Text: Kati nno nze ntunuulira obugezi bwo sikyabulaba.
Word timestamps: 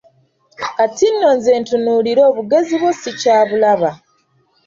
Kati 0.77 1.07
nno 1.13 1.29
nze 1.37 1.51
ntunuulira 1.61 2.21
obugezi 2.29 2.75
bwo 2.81 2.91
sikyabulaba. 2.99 3.89